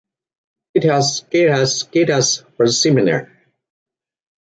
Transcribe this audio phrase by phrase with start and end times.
[0.73, 3.31] "Guitars Guitars Guitars" was similar.